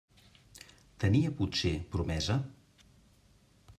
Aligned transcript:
Tenia, 1.03 1.33
potser, 1.41 1.73
promesa? 1.97 2.39